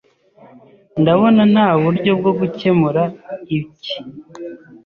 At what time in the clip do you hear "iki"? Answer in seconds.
3.57-3.97